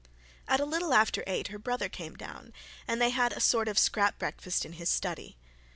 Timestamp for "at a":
0.47-0.65